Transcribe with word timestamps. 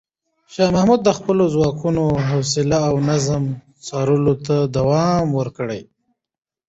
شاه 0.53 0.69
محمود 0.75 1.01
د 1.03 1.09
خپلو 1.17 1.43
ځواکونو 1.53 2.03
حوصله 2.27 2.79
او 2.89 2.95
نظم 3.09 3.43
څارلو 3.87 4.33
ته 4.45 4.55
دوام 4.77 5.25
ورکړ. 5.39 5.67